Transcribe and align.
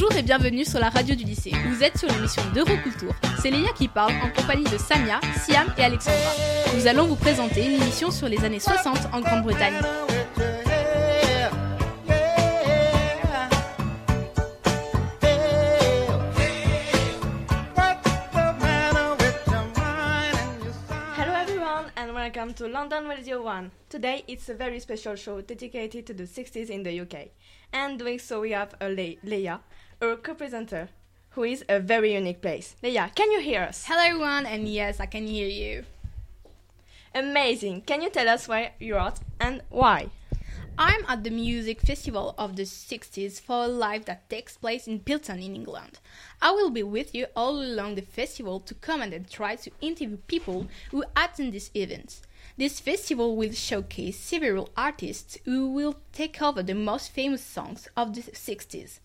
Bonjour 0.00 0.16
et 0.16 0.22
bienvenue 0.22 0.64
sur 0.64 0.78
la 0.78 0.90
radio 0.90 1.16
du 1.16 1.24
lycée. 1.24 1.50
Vous 1.66 1.82
êtes 1.82 1.98
sur 1.98 2.06
l'émission 2.08 2.40
d'Euroculture. 2.54 3.12
C'est 3.42 3.50
Léa 3.50 3.72
qui 3.76 3.88
parle 3.88 4.12
en 4.22 4.30
compagnie 4.30 4.62
de 4.62 4.78
Samia, 4.78 5.18
Siam 5.44 5.66
et 5.76 5.82
Alexandra. 5.82 6.30
Nous 6.76 6.86
allons 6.86 7.08
vous 7.08 7.16
présenter 7.16 7.66
une 7.66 7.82
émission 7.82 8.12
sur 8.12 8.28
les 8.28 8.38
années 8.44 8.60
60 8.60 8.96
en 9.12 9.20
Grande-Bretagne. 9.20 9.74
Welcome 22.28 22.54
to 22.54 22.68
London 22.68 23.06
Radio 23.08 23.42
1. 23.42 23.70
Today 23.88 24.22
it's 24.28 24.48
a 24.48 24.54
very 24.54 24.78
special 24.80 25.16
show 25.16 25.40
dedicated 25.40 26.06
to 26.06 26.14
the 26.14 26.24
60s 26.24 26.70
in 26.70 26.82
the 26.82 27.00
UK. 27.00 27.30
And 27.72 27.98
doing 27.98 28.18
so 28.18 28.42
we 28.42 28.52
have 28.52 28.74
a 28.80 28.88
Le- 28.88 29.16
Leia, 29.24 29.60
our 30.00 30.14
co-presenter, 30.14 30.88
who 31.30 31.42
is 31.42 31.64
a 31.68 31.80
very 31.80 32.14
unique 32.14 32.40
place. 32.40 32.76
Leia, 32.84 33.12
can 33.16 33.32
you 33.32 33.40
hear 33.40 33.62
us? 33.62 33.84
Hello 33.86 34.02
everyone, 34.02 34.46
and 34.46 34.68
yes, 34.68 35.00
I 35.00 35.06
can 35.06 35.26
hear 35.26 35.48
you. 35.48 35.84
Amazing. 37.14 37.82
Can 37.82 38.02
you 38.02 38.10
tell 38.10 38.28
us 38.28 38.46
where 38.46 38.72
you're 38.78 39.00
at 39.00 39.18
and 39.40 39.62
why? 39.70 40.10
I'm 40.78 41.04
at 41.08 41.24
the 41.24 41.30
music 41.30 41.80
festival 41.80 42.36
of 42.38 42.54
the 42.54 42.62
60s 42.62 43.40
for 43.40 43.66
life 43.66 44.04
that 44.04 44.30
takes 44.30 44.56
place 44.56 44.86
in 44.86 45.00
Pilton 45.00 45.42
in 45.42 45.56
England. 45.56 45.98
I 46.40 46.52
will 46.52 46.70
be 46.70 46.84
with 46.84 47.12
you 47.12 47.26
all 47.34 47.60
along 47.60 47.96
the 47.96 48.02
festival 48.02 48.60
to 48.60 48.74
comment 48.74 49.12
and 49.12 49.28
try 49.28 49.56
to 49.56 49.72
interview 49.80 50.18
people 50.28 50.68
who 50.92 51.02
attend 51.16 51.54
this 51.54 51.72
event. 51.74 52.20
This 52.56 52.78
festival 52.78 53.34
will 53.34 53.52
showcase 53.52 54.16
several 54.16 54.70
artists 54.76 55.38
who 55.44 55.72
will 55.72 55.96
take 56.12 56.40
over 56.40 56.62
the 56.62 56.74
most 56.74 57.10
famous 57.10 57.42
songs 57.42 57.88
of 57.96 58.14
the 58.14 58.22
60s. 58.22 59.00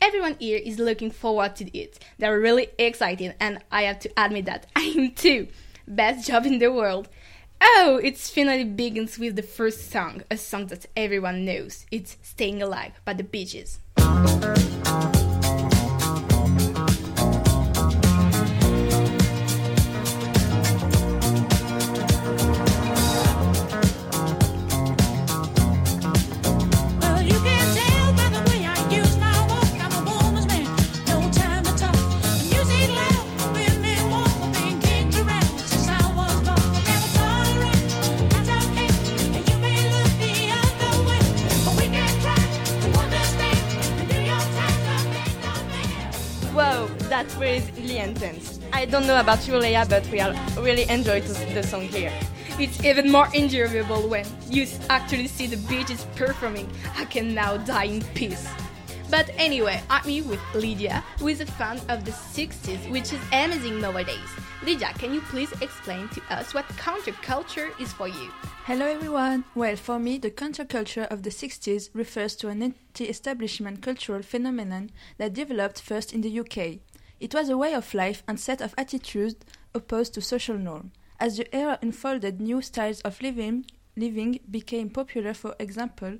Everyone 0.00 0.36
here 0.38 0.60
is 0.62 0.78
looking 0.78 1.10
forward 1.10 1.56
to 1.56 1.76
it. 1.76 1.98
They're 2.18 2.38
really 2.38 2.68
excited, 2.78 3.34
and 3.40 3.58
I 3.70 3.82
have 3.82 4.00
to 4.00 4.10
admit 4.16 4.46
that 4.46 4.66
I 4.76 4.94
am 4.96 5.12
too. 5.12 5.48
Best 5.86 6.26
job 6.26 6.46
in 6.46 6.58
the 6.58 6.72
world. 6.72 7.08
Oh, 7.60 8.00
it 8.02 8.18
finally 8.18 8.64
begins 8.64 9.18
with 9.18 9.36
the 9.36 9.42
first 9.42 9.90
song, 9.90 10.22
a 10.30 10.36
song 10.36 10.66
that 10.66 10.86
everyone 10.96 11.44
knows. 11.44 11.86
It's 11.90 12.18
Staying 12.22 12.62
Alive 12.62 13.00
by 13.04 13.14
the 13.14 13.24
Bee 13.24 13.46
Gees. 13.46 13.78
Really 47.44 47.98
intense. 47.98 48.58
I 48.72 48.86
don't 48.86 49.06
know 49.06 49.20
about 49.20 49.46
you, 49.46 49.54
Leia, 49.54 49.88
but 49.88 50.06
we 50.10 50.20
are 50.20 50.34
really 50.62 50.88
enjoyed 50.88 51.24
the 51.24 51.62
song 51.62 51.82
here. 51.82 52.12
It's 52.58 52.82
even 52.84 53.10
more 53.10 53.28
enjoyable 53.34 54.08
when 54.08 54.26
you 54.48 54.66
actually 54.88 55.26
see 55.26 55.46
the 55.46 55.58
Bee 55.68 55.84
Gees 55.84 56.06
performing. 56.16 56.68
I 56.96 57.04
can 57.04 57.34
now 57.34 57.58
die 57.58 57.84
in 57.96 58.02
peace. 58.14 58.48
But 59.10 59.30
anyway, 59.36 59.82
I'm 59.90 60.04
here 60.04 60.24
with 60.24 60.40
Lydia, 60.54 61.04
who 61.18 61.28
is 61.28 61.40
a 61.40 61.46
fan 61.46 61.78
of 61.88 62.04
the 62.04 62.12
60s, 62.12 62.90
which 62.90 63.12
is 63.12 63.20
amazing 63.32 63.80
nowadays. 63.80 64.30
Lydia, 64.64 64.92
can 64.98 65.12
you 65.12 65.20
please 65.20 65.52
explain 65.60 66.08
to 66.08 66.22
us 66.30 66.54
what 66.54 66.66
counterculture 66.78 67.78
is 67.78 67.92
for 67.92 68.08
you? 68.08 68.30
Hello 68.64 68.86
everyone! 68.86 69.44
Well, 69.54 69.76
for 69.76 69.98
me, 69.98 70.16
the 70.16 70.30
counterculture 70.30 71.06
of 71.08 71.22
the 71.22 71.30
60s 71.30 71.90
refers 71.92 72.34
to 72.36 72.48
an 72.48 72.62
anti 72.62 73.04
establishment 73.04 73.82
cultural 73.82 74.22
phenomenon 74.22 74.90
that 75.18 75.34
developed 75.34 75.82
first 75.82 76.14
in 76.14 76.22
the 76.22 76.40
UK. 76.40 76.80
It 77.24 77.32
was 77.32 77.48
a 77.48 77.56
way 77.56 77.72
of 77.72 77.94
life 77.94 78.22
and 78.28 78.38
set 78.38 78.60
of 78.60 78.74
attitudes 78.76 79.36
opposed 79.74 80.12
to 80.12 80.20
social 80.20 80.58
norm. 80.58 80.92
As 81.18 81.38
the 81.38 81.56
era 81.56 81.78
unfolded, 81.80 82.38
new 82.38 82.60
styles 82.60 83.00
of 83.00 83.22
living, 83.22 83.64
living 83.96 84.40
became 84.50 84.90
popular, 84.90 85.32
for 85.32 85.54
example, 85.58 86.18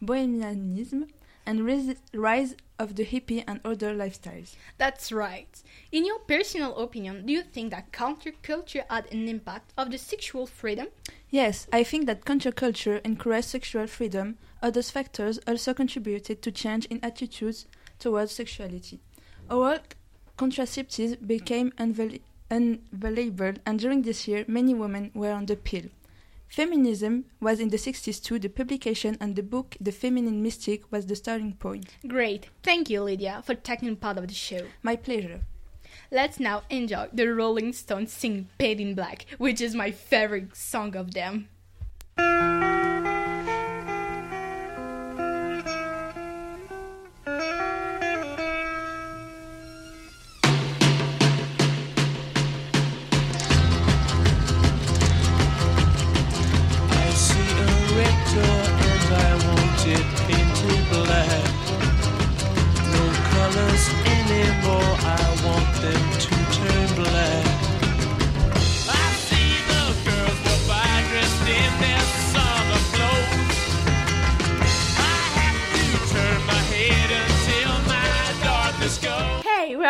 bohemianism 0.00 1.08
and 1.44 1.66
ris- 1.66 1.98
rise 2.14 2.56
of 2.78 2.96
the 2.96 3.04
hippie 3.04 3.44
and 3.46 3.60
other 3.66 3.94
lifestyles. 3.94 4.54
That's 4.78 5.12
right. 5.12 5.62
In 5.92 6.06
your 6.06 6.20
personal 6.20 6.74
opinion, 6.78 7.26
do 7.26 7.34
you 7.34 7.42
think 7.42 7.70
that 7.72 7.92
counterculture 7.92 8.84
had 8.88 9.12
an 9.12 9.28
impact 9.28 9.74
of 9.76 9.90
the 9.90 9.98
sexual 9.98 10.46
freedom? 10.46 10.86
Yes, 11.28 11.66
I 11.70 11.84
think 11.84 12.06
that 12.06 12.24
counterculture 12.24 13.04
encouraged 13.04 13.48
sexual 13.48 13.86
freedom. 13.86 14.38
Other 14.62 14.80
factors 14.80 15.38
also 15.46 15.74
contributed 15.74 16.40
to 16.40 16.50
change 16.50 16.86
in 16.86 16.98
attitudes 17.02 17.66
towards 17.98 18.32
sexuality. 18.32 19.00
Oral 19.50 19.80
contraceptives 20.36 21.26
became 21.26 21.72
unavail- 21.78 22.20
unavailable, 22.50 23.54
and 23.64 23.78
during 23.78 24.02
this 24.02 24.28
year, 24.28 24.44
many 24.46 24.74
women 24.74 25.10
were 25.14 25.32
on 25.32 25.46
the 25.46 25.56
pill. 25.56 25.84
Feminism 26.48 27.24
was 27.40 27.58
in 27.58 27.70
the 27.70 27.76
60s 27.76 28.22
too. 28.22 28.38
The 28.38 28.48
publication 28.48 29.16
and 29.20 29.34
the 29.34 29.42
book 29.42 29.76
The 29.80 29.92
Feminine 29.92 30.44
Mystique 30.44 30.84
was 30.90 31.06
the 31.06 31.16
starting 31.16 31.54
point. 31.54 31.96
Great. 32.06 32.46
Thank 32.62 32.88
you, 32.88 33.02
Lydia, 33.02 33.42
for 33.44 33.54
taking 33.54 33.96
part 33.96 34.18
of 34.18 34.28
the 34.28 34.34
show. 34.34 34.66
My 34.82 34.96
pleasure. 34.96 35.40
Let's 36.10 36.38
now 36.38 36.62
enjoy 36.70 37.08
the 37.12 37.26
Rolling 37.34 37.72
Stones 37.72 38.12
sing 38.12 38.48
Paint 38.58 38.80
It 38.80 38.96
Black, 38.96 39.26
which 39.38 39.60
is 39.60 39.74
my 39.74 39.90
favorite 39.90 40.56
song 40.56 40.94
of 40.94 41.14
them. 41.14 41.48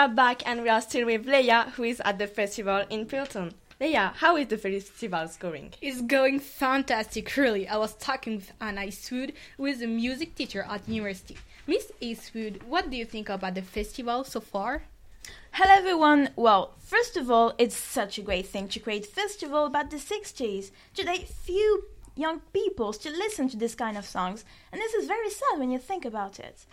Are 0.06 0.14
back 0.14 0.46
and 0.46 0.62
we 0.62 0.68
are 0.68 0.80
still 0.80 1.04
with 1.04 1.26
Leia, 1.26 1.68
who 1.72 1.82
is 1.82 2.00
at 2.04 2.16
the 2.16 2.28
festival 2.28 2.84
in 2.90 3.06
Pilton. 3.06 3.52
Leia, 3.80 4.14
how 4.14 4.36
is 4.36 4.46
the 4.46 4.56
festival 4.56 5.28
going? 5.40 5.74
It's 5.82 6.00
going 6.00 6.38
fantastic, 6.38 7.36
really. 7.36 7.66
I 7.66 7.76
was 7.76 7.94
talking 7.94 8.36
with 8.36 8.52
Anna 8.60 8.84
Eastwood, 8.84 9.32
who 9.56 9.66
is 9.66 9.82
a 9.82 9.88
music 9.88 10.36
teacher 10.36 10.64
at 10.70 10.88
university. 10.88 11.36
Miss 11.66 11.90
Eastwood, 12.00 12.62
what 12.68 12.88
do 12.88 12.96
you 12.96 13.04
think 13.04 13.28
about 13.28 13.56
the 13.56 13.62
festival 13.62 14.22
so 14.22 14.38
far? 14.38 14.84
Hello 15.50 15.74
everyone. 15.74 16.30
Well, 16.36 16.74
first 16.78 17.16
of 17.16 17.28
all, 17.28 17.54
it's 17.58 17.76
such 17.76 18.16
a 18.16 18.22
great 18.22 18.46
thing 18.46 18.68
to 18.68 18.78
create 18.78 19.06
festival 19.06 19.66
about 19.66 19.90
the 19.90 19.96
60s. 19.96 20.70
Today, 20.94 21.26
few 21.42 21.82
young 22.14 22.42
people 22.52 22.92
still 22.92 23.12
listen 23.12 23.48
to 23.48 23.56
this 23.56 23.74
kind 23.74 23.98
of 23.98 24.06
songs, 24.06 24.44
and 24.70 24.80
this 24.80 24.94
is 24.94 25.08
very 25.08 25.30
sad 25.30 25.58
when 25.58 25.72
you 25.72 25.80
think 25.80 26.04
about 26.04 26.38
it. 26.38 26.64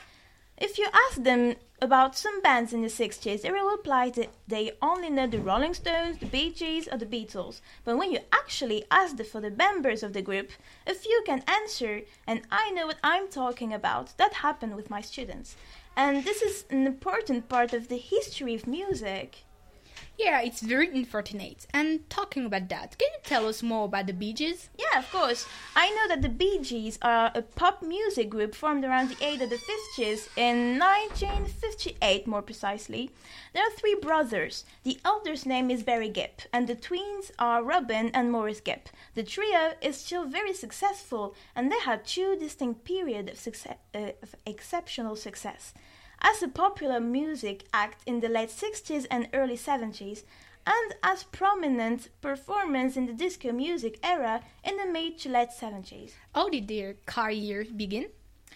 If 0.58 0.78
you 0.78 0.88
ask 0.94 1.24
them 1.24 1.56
about 1.82 2.16
some 2.16 2.42
bands 2.42 2.74
in 2.74 2.82
the 2.82 2.88
60s, 2.88 3.42
they 3.42 3.52
will 3.52 3.72
reply 3.72 4.10
that 4.12 4.30
they 4.48 4.72
only 4.82 5.10
know 5.10 5.28
the 5.28 5.40
Rolling 5.40 5.74
Stones, 5.74 6.20
the 6.20 6.28
Bee 6.28 6.52
Gees, 6.52 6.88
or 6.88 6.98
the 6.98 7.06
Beatles. 7.06 7.60
But 7.84 7.98
when 7.98 8.12
you 8.12 8.20
actually 8.32 8.86
ask 8.92 9.18
them 9.18 9.26
for 9.26 9.42
the 9.42 9.50
members 9.50 10.04
of 10.04 10.14
the 10.14 10.22
group, 10.22 10.52
a 10.86 10.94
few 10.94 11.24
can 11.26 11.44
answer, 11.48 12.02
and 12.28 12.44
I 12.52 12.70
know 12.72 12.86
what 12.86 13.00
I'm 13.04 13.28
talking 13.30 13.74
about. 13.74 14.16
That 14.18 14.36
happened 14.36 14.76
with 14.76 14.90
my 14.90 15.02
students. 15.02 15.56
And 15.98 16.24
this 16.24 16.42
is 16.42 16.66
an 16.70 16.86
important 16.86 17.50
part 17.50 17.74
of 17.74 17.88
the 17.88 17.98
history 17.98 18.54
of 18.56 18.68
music. 18.68 19.44
Yeah, 20.18 20.42
it's 20.42 20.62
very 20.62 20.90
unfortunate. 20.90 21.66
And 21.74 22.08
talking 22.10 22.46
about 22.46 22.70
that, 22.70 22.98
can 23.00 23.10
you 23.14 23.20
tell 23.24 23.48
us 23.48 23.64
more 23.64 23.86
about 23.86 24.06
the 24.06 24.14
Bee 24.14 24.32
Gees? 24.34 24.70
Yeah, 24.78 25.00
of 25.00 25.12
course. 25.12 25.48
I 25.76 25.90
know 25.90 26.08
that 26.08 26.22
the 26.22 26.30
Bee 26.30 26.60
Gees 26.62 27.00
are 27.02 27.32
a 27.34 27.42
pop 27.42 27.82
music 27.82 28.30
group 28.30 28.54
formed 28.54 28.86
around 28.86 29.10
the 29.10 29.26
age 29.26 29.42
of 29.42 29.50
the 29.50 29.58
50s 29.58 30.30
in 30.38 30.78
1958, 30.78 32.28
more 32.28 32.44
precisely. 32.44 33.10
There 33.54 33.64
are 33.64 33.72
three 33.72 33.96
brothers. 33.96 34.66
The 34.84 35.00
elder's 35.04 35.48
name 35.48 35.72
is 35.72 35.82
Barry 35.82 36.10
Gibb, 36.10 36.44
and 36.54 36.68
the 36.68 36.76
twins 36.76 37.32
are 37.40 37.64
Robin 37.64 38.12
and 38.14 38.32
Maurice 38.32 38.62
Gibb. 38.62 38.90
The 39.16 39.24
trio 39.24 39.74
is 39.82 39.98
still 39.98 40.26
very 40.26 40.54
successful, 40.54 41.34
and 41.56 41.72
they 41.72 41.80
had 41.80 42.06
two 42.06 42.36
distinct 42.40 42.84
periods 42.84 43.32
of, 43.32 43.40
success, 43.40 43.78
uh, 43.96 44.12
of 44.22 44.36
exceptional 44.46 45.16
success. 45.16 45.74
As 46.24 46.42
a 46.42 46.48
popular 46.48 47.00
music 47.00 47.66
act 47.74 48.02
in 48.06 48.22
the 48.22 48.30
late 48.30 48.50
60s 48.50 49.06
and 49.12 49.28
early 49.34 49.58
70s, 49.58 50.24
and 50.66 50.96
as 51.04 51.24
prominent 51.24 52.10
performance 52.22 52.96
in 52.96 53.06
the 53.06 53.14
disco 53.14 53.52
music 53.52 54.00
era 54.02 54.42
in 54.64 54.78
the 54.78 54.86
mid 54.86 55.18
to 55.20 55.30
late 55.30 55.50
70s. 55.50 56.12
How 56.34 56.50
did 56.50 56.68
their 56.68 56.96
career 57.06 57.66
begin? 57.76 58.08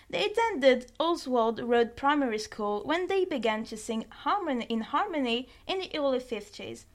They 0.09 0.25
attended 0.25 0.91
Oswald 0.99 1.59
Road 1.59 1.97
Primary 1.97 2.39
School 2.39 2.81
when 2.85 3.07
they 3.07 3.25
began 3.25 3.65
to 3.65 3.75
sing 3.75 4.05
harmony 4.09 4.65
in 4.69 4.81
harmony 4.81 5.49
in 5.67 5.79
the 5.79 5.91
early 5.97 6.19
50s. 6.19 6.85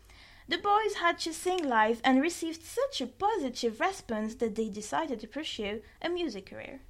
The 0.48 0.56
boys 0.58 0.94
had 0.94 1.18
to 1.20 1.34
sing 1.34 1.68
live 1.68 2.00
and 2.04 2.22
received 2.22 2.62
such 2.62 3.00
a 3.00 3.06
positive 3.06 3.80
response 3.80 4.34
that 4.36 4.54
they 4.54 4.68
decided 4.70 5.20
to 5.20 5.28
pursue 5.28 5.82
a 6.00 6.08
music 6.08 6.46
career. 6.46 6.80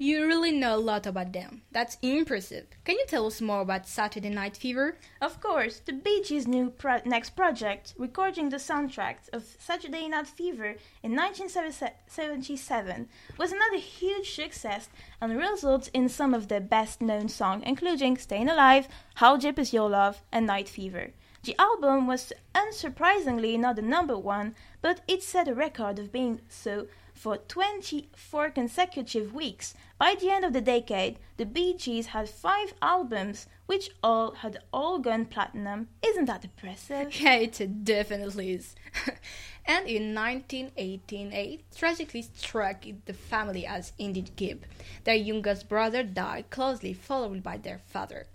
You 0.00 0.28
really 0.28 0.52
know 0.52 0.76
a 0.76 0.78
lot 0.78 1.08
about 1.08 1.32
them. 1.32 1.62
That's 1.72 1.98
impressive. 2.02 2.68
Can 2.84 2.94
you 2.94 3.04
tell 3.08 3.26
us 3.26 3.40
more 3.40 3.62
about 3.62 3.88
Saturday 3.88 4.28
Night 4.28 4.56
Fever? 4.56 4.96
Of 5.20 5.40
course, 5.40 5.80
the 5.80 5.92
Bee 5.92 6.22
Gees' 6.22 6.46
new 6.46 6.70
pro- 6.70 7.00
next 7.04 7.30
project, 7.30 7.94
recording 7.98 8.48
the 8.48 8.58
soundtrack 8.58 9.16
of 9.32 9.56
Saturday 9.58 10.06
Night 10.06 10.28
Fever 10.28 10.76
in 11.02 11.16
1977, 11.16 13.08
was 13.36 13.50
another 13.50 13.78
huge 13.78 14.36
success 14.36 14.88
and 15.20 15.36
resulted 15.36 15.92
in 15.92 16.08
some 16.08 16.32
of 16.32 16.46
their 16.46 16.60
best 16.60 17.02
known 17.02 17.28
songs, 17.28 17.64
including 17.66 18.16
Staying 18.18 18.48
Alive, 18.48 18.86
How 19.16 19.36
Deep 19.36 19.58
Is 19.58 19.72
Your 19.72 19.90
Love, 19.90 20.22
and 20.30 20.46
Night 20.46 20.68
Fever. 20.68 21.10
The 21.42 21.56
album 21.58 22.06
was 22.06 22.32
unsurprisingly 22.54 23.58
not 23.58 23.74
the 23.74 23.82
number 23.82 24.16
one, 24.16 24.54
but 24.80 25.00
it 25.08 25.24
set 25.24 25.48
a 25.48 25.54
record 25.54 25.98
of 25.98 26.12
being 26.12 26.40
so 26.48 26.86
for 27.18 27.36
24 27.36 28.50
consecutive 28.50 29.34
weeks. 29.34 29.74
By 29.98 30.14
the 30.14 30.30
end 30.30 30.44
of 30.44 30.52
the 30.52 30.60
decade, 30.60 31.18
the 31.36 31.44
Bee 31.44 31.74
Gees 31.74 32.06
had 32.06 32.28
five 32.28 32.72
albums, 32.80 33.48
which 33.66 33.90
all 34.02 34.34
had 34.34 34.62
all 34.72 35.00
gone 35.00 35.26
platinum. 35.26 35.88
Isn't 36.02 36.26
that 36.26 36.44
impressive? 36.44 37.12
Yeah, 37.20 37.34
it 37.34 37.84
definitely 37.84 38.52
is. 38.52 38.76
and 39.66 39.88
in 39.88 40.14
1988, 40.14 41.64
tragically 41.76 42.22
struck 42.22 42.84
the 43.06 43.12
family 43.12 43.66
as 43.66 43.92
Andy 43.98 44.22
Gibb. 44.36 44.64
Their 45.02 45.16
youngest 45.16 45.68
brother 45.68 46.04
died 46.04 46.50
closely 46.50 46.92
followed 46.94 47.42
by 47.42 47.56
their 47.56 47.78
father. 47.78 48.26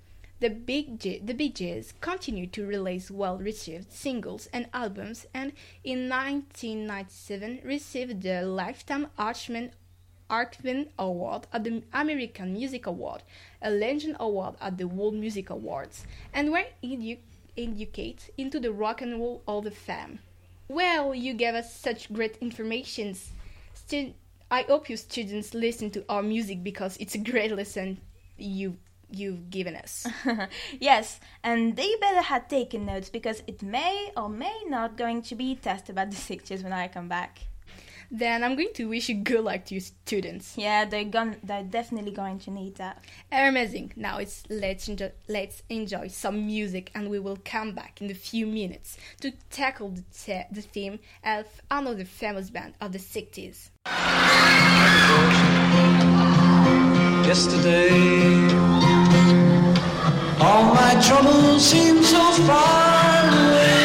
The 0.44 0.50
Big 0.50 1.00
G- 1.00 1.19
the 1.19 1.34
Bee 1.34 1.48
Gees 1.48 1.94
continued 2.01 2.51
to 2.51 2.66
release 2.66 3.10
well-received 3.10 3.94
singles 3.94 4.50
and 4.51 4.68
albums, 4.74 5.25
and 5.34 5.54
in 5.86 6.10
1997 6.10 7.62
received 7.63 8.24
the 8.24 8.42
Lifetime 8.42 9.07
Archman 9.18 9.72
Archman 10.30 10.90
Award 11.00 11.48
at 11.54 11.63
the 11.63 11.81
American 11.94 12.51
Music 12.51 12.86
Award, 12.88 13.24
a 13.62 13.72
Legend 13.72 14.18
Award 14.19 14.56
at 14.60 14.78
the 14.78 14.86
World 14.86 15.13
Music 15.13 15.50
Awards, 15.50 16.06
and 16.34 16.51
were 16.51 16.66
edu- 16.84 17.19
educated 17.57 18.34
into 18.38 18.60
the 18.60 18.74
Rock 18.74 19.01
and 19.01 19.22
Roll 19.22 19.44
Hall 19.45 19.66
of 19.66 19.74
Fame. 19.74 20.19
Well, 20.68 21.16
you 21.16 21.36
gave 21.36 21.56
us 21.56 21.74
such 21.74 22.12
great 22.12 22.36
information. 22.42 23.16
I 24.51 24.63
hope 24.63 24.90
you 24.90 24.98
students 24.98 25.54
listen 25.54 25.90
to 25.92 26.04
our 26.10 26.22
music 26.22 26.66
because 26.66 26.98
it's 26.98 27.16
a 27.16 27.30
great 27.31 27.56
lesson 27.56 28.01
you 28.38 28.78
you've 29.13 29.50
given 29.50 29.75
us. 29.75 30.06
yes, 30.80 31.19
and 31.44 31.75
they 31.75 31.95
better 32.01 32.21
have 32.21 32.48
taken 32.48 32.86
notes 32.86 33.10
because 33.10 33.44
it 33.48 33.62
may 33.62 34.12
or 34.18 34.30
may 34.30 34.57
not 34.68 34.98
going 34.98 35.21
to 35.24 35.36
be 35.36 35.56
test 35.56 35.89
about 35.89 36.12
the 36.12 36.18
60s 36.18 36.63
when 36.63 36.74
I 36.74 36.88
come 36.88 37.07
back. 37.07 37.39
then 38.12 38.44
I'm 38.44 38.56
going 38.56 38.74
to 38.75 38.86
wish 38.89 39.10
you 39.10 39.15
good 39.15 39.44
luck 39.44 39.65
to 39.65 39.75
you 39.75 39.80
students. 39.81 40.56
Yeah, 40.57 40.86
they're 40.86 41.04
gon- 41.04 41.38
they're 41.44 41.63
definitely 41.63 42.12
going 42.12 42.38
to 42.39 42.51
need 42.51 42.75
that. 42.75 43.04
Amazing. 43.31 43.94
Now 43.95 44.18
it's 44.19 44.44
let's 44.50 44.88
enjoy, 44.88 45.12
let's 45.27 45.63
enjoy 45.69 46.09
some 46.09 46.45
music, 46.45 46.92
and 46.94 47.09
we 47.09 47.18
will 47.19 47.39
come 47.44 47.74
back 47.74 48.01
in 48.01 48.12
a 48.12 48.13
few 48.13 48.45
minutes 48.45 48.98
to 49.21 49.31
tackle 49.50 49.89
the, 49.89 50.04
te- 50.16 50.48
the 50.51 50.62
theme 50.62 51.00
of 51.24 51.48
another 51.71 52.06
famous 52.06 52.50
band 52.51 52.74
of 52.81 52.92
the 52.92 53.00
60s. 53.00 53.69
yesterday. 57.25 58.93
All 60.45 60.74
my 60.75 60.94
troubles 61.07 61.63
seem 61.66 62.04
so 62.04 62.24
far 62.44 63.30
away. 63.30 63.82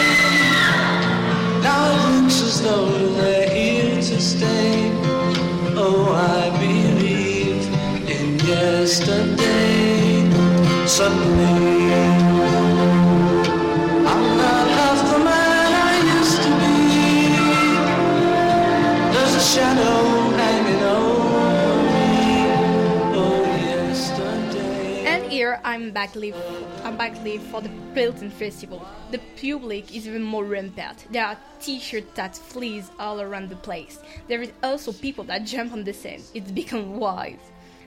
I'm 25.69 25.91
back 25.91 26.17
live. 26.17 26.35
I'm 26.82 26.97
back 26.97 27.23
live 27.23 27.43
for 27.43 27.61
the 27.61 27.69
Pilton 27.94 28.31
Festival. 28.31 28.88
The 29.11 29.20
public 29.37 29.94
is 29.94 30.09
even 30.09 30.23
more 30.23 30.43
rampant. 30.43 31.06
There 31.11 31.26
are 31.26 31.37
T-shirts 31.61 32.15
that 32.15 32.35
flees 32.35 32.91
all 32.99 33.20
around 33.20 33.50
the 33.50 33.56
place. 33.56 33.99
There 34.29 34.41
is 34.41 34.50
also 34.62 34.94
people 34.94 35.25
that 35.25 35.44
jump 35.44 35.75
on 35.75 35.85
the 35.85 35.93
scene. 35.93 36.23
It's 36.32 36.50
become 36.50 36.97
wild. 36.99 37.37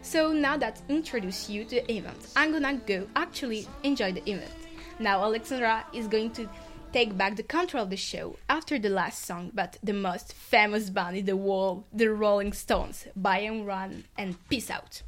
So 0.03 0.31
now 0.31 0.57
that 0.57 0.79
introduce 0.89 1.49
you 1.49 1.63
to 1.63 1.69
the 1.77 1.91
event, 1.91 2.27
I'm 2.35 2.51
gonna 2.51 2.79
go 2.85 3.07
actually 3.15 3.67
enjoy 3.81 4.11
the 4.11 4.29
event. 4.29 4.53
Now 4.99 5.23
Alexandra 5.23 5.83
is 5.91 6.05
going 6.07 6.33
to 6.33 6.47
take 6.93 7.17
back 7.17 7.35
the 7.35 7.41
control 7.41 7.81
of 7.81 7.89
the 7.89 7.97
show 7.97 8.35
after 8.47 8.77
the 8.77 8.89
last 8.89 9.25
song, 9.25 9.49
but 9.55 9.79
the 9.81 9.93
most 9.93 10.33
famous 10.33 10.91
band 10.91 11.17
in 11.17 11.25
the 11.25 11.35
world, 11.35 11.85
the 11.91 12.11
Rolling 12.11 12.53
Stones, 12.53 13.07
Buy 13.15 13.39
and 13.39 13.65
Run 13.65 14.03
and 14.19 14.37
Peace 14.49 14.69
Out. 14.69 15.01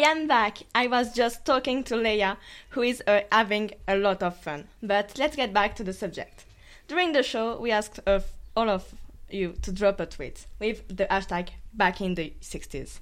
Hey, 0.00 0.06
I'm 0.06 0.26
back. 0.26 0.60
I 0.74 0.86
was 0.86 1.12
just 1.12 1.44
talking 1.44 1.84
to 1.84 1.94
Leia, 1.94 2.38
who 2.70 2.80
is 2.80 3.02
uh, 3.06 3.20
having 3.30 3.72
a 3.86 3.98
lot 3.98 4.22
of 4.22 4.34
fun. 4.34 4.66
But 4.82 5.12
let's 5.18 5.36
get 5.36 5.52
back 5.52 5.76
to 5.76 5.84
the 5.84 5.92
subject. 5.92 6.46
During 6.88 7.12
the 7.12 7.22
show, 7.22 7.60
we 7.60 7.70
asked 7.70 8.00
of 8.06 8.32
all 8.56 8.70
of 8.70 8.94
you 9.28 9.56
to 9.60 9.70
drop 9.70 10.00
a 10.00 10.06
tweet 10.06 10.46
with 10.58 10.88
the 10.88 11.04
hashtag 11.04 11.50
back 11.74 12.00
in 12.00 12.14
the 12.14 12.32
60s. 12.40 13.00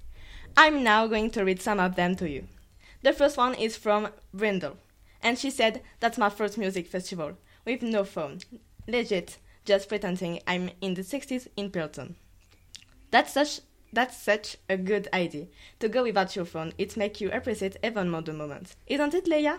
I'm 0.57 0.83
now 0.83 1.07
going 1.07 1.31
to 1.31 1.45
read 1.45 1.62
some 1.62 1.78
of 1.78 1.95
them 1.95 2.17
to 2.17 2.28
you. 2.28 2.49
The 3.05 3.12
first 3.12 3.37
one 3.37 3.55
is 3.55 3.76
from 3.76 4.09
Brindle, 4.35 4.76
and 5.23 5.38
she 5.38 5.52
said, 5.52 5.83
That's 6.00 6.19
my 6.19 6.31
first 6.31 6.59
music 6.59 6.88
festival, 6.88 7.38
with 7.64 7.81
no 7.81 8.02
phone. 8.02 8.40
Legit, 8.88 9.38
just 9.64 9.88
pretending 9.88 10.40
I'm 10.49 10.71
in 10.81 10.95
the 10.95 11.02
60s 11.02 11.47
in 11.57 11.71
Pilton. 11.71 12.17
That's 13.12 13.35
such 13.35 13.61
that's 13.92 14.16
such 14.16 14.57
a 14.68 14.76
good 14.76 15.09
idea. 15.12 15.47
To 15.80 15.88
go 15.88 16.02
without 16.02 16.37
your 16.37 16.45
phone, 16.45 16.73
it 16.78 16.97
makes 16.97 17.21
you 17.21 17.30
appreciate 17.30 17.76
even 17.83 18.11
more 18.11 18.23
the 18.23 18.33
moment. 18.33 18.76
Isn't 18.87 19.14
it, 19.14 19.26
Leia? 19.26 19.59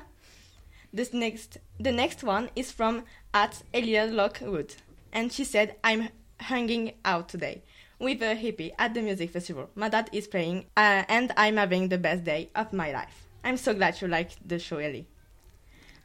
This 0.92 1.14
next 1.14 1.58
the 1.80 1.92
next 1.92 2.24
one 2.24 2.50
is 2.56 2.72
from 2.72 3.04
at 3.34 3.62
Eliel 3.74 4.14
Lockwood. 4.14 4.76
And 5.12 5.32
she 5.32 5.44
said, 5.44 5.76
I'm 5.84 6.10
hanging 6.40 6.94
out 7.04 7.30
today 7.30 7.64
with 8.00 8.22
a 8.22 8.36
hippie 8.36 8.72
at 8.80 8.94
the 8.94 9.02
music 9.02 9.32
festival. 9.32 9.70
My 9.76 9.90
dad 9.90 10.10
is 10.14 10.28
playing 10.28 10.66
uh, 10.78 11.04
and 11.08 11.32
I'm 11.36 11.58
having 11.58 11.90
the 11.90 11.98
best 11.98 12.24
day 12.24 12.50
of 12.56 12.74
my 12.74 12.92
life. 12.92 13.28
I'm 13.44 13.58
so 13.58 13.74
glad 13.74 14.00
you 14.02 14.08
liked 14.08 14.48
the 14.48 14.60
show, 14.60 14.78
Ellie. 14.78 15.08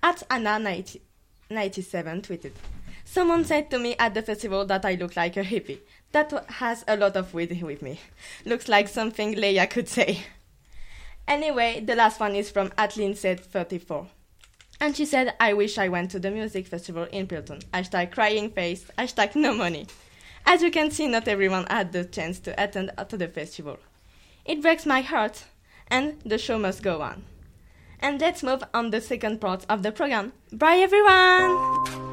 At 0.03 0.23
Anna 0.31 0.59
90, 0.59 1.01
97 1.51 2.23
tweeted, 2.23 2.53
Someone 3.05 3.45
said 3.45 3.71
to 3.71 3.79
me 3.79 3.95
at 3.99 4.15
the 4.15 4.23
festival 4.23 4.65
that 4.67 4.85
I 4.85 4.95
look 4.95 5.17
like 5.17 5.37
a 5.37 5.43
hippie. 5.43 5.81
That 6.13 6.33
has 6.49 6.85
a 6.89 6.97
lot 6.97 7.17
of 7.17 7.35
weight 7.35 7.63
with 7.63 7.83
me. 7.83 8.01
Looks 8.45 8.69
like 8.69 8.89
something 8.89 9.35
Leia 9.35 9.69
could 9.69 9.89
say. 9.89 10.25
Anyway, 11.27 11.81
the 11.81 11.95
last 11.95 12.21
one 12.21 12.35
is 12.35 12.51
from 12.51 12.71
Atlin 12.71 13.17
said 13.17 13.41
34. 13.41 14.09
And 14.81 14.97
she 14.97 15.05
said, 15.05 15.35
I 15.41 15.53
wish 15.55 15.79
I 15.79 15.89
went 15.89 16.11
to 16.11 16.19
the 16.19 16.31
music 16.31 16.67
festival 16.67 17.05
in 17.13 17.27
Pilton. 17.27 17.63
Hashtag 17.73 18.13
crying 18.13 18.51
face, 18.51 18.91
hashtag 18.99 19.35
no 19.35 19.55
money. 19.55 19.87
As 20.47 20.63
you 20.63 20.71
can 20.71 20.91
see, 20.91 21.09
not 21.09 21.29
everyone 21.29 21.67
had 21.69 21.93
the 21.93 22.05
chance 22.05 22.39
to 22.41 22.63
attend 22.63 22.91
to 23.09 23.17
the 23.17 23.29
festival. 23.29 23.79
It 24.45 24.61
breaks 24.61 24.85
my 24.85 25.01
heart, 25.01 25.45
and 25.89 26.21
the 26.23 26.39
show 26.39 26.59
must 26.59 26.83
go 26.83 27.01
on. 27.01 27.25
And 28.01 28.21
let's 28.21 28.43
move 28.43 28.63
on 28.75 28.91
the 28.91 29.01
second 29.01 29.41
part 29.41 29.65
of 29.69 29.83
the 29.83 29.93
program. 29.93 30.33
Bye 30.53 30.77
everyone! 30.77 32.04